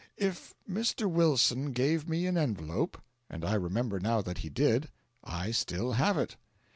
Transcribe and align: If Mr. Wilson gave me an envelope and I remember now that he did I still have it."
If 0.17 0.55
Mr. 0.67 1.07
Wilson 1.07 1.73
gave 1.73 2.09
me 2.09 2.25
an 2.25 2.35
envelope 2.35 2.99
and 3.29 3.45
I 3.45 3.53
remember 3.53 3.99
now 3.99 4.23
that 4.23 4.39
he 4.39 4.49
did 4.49 4.89
I 5.23 5.51
still 5.51 5.91
have 5.91 6.17
it." 6.17 6.37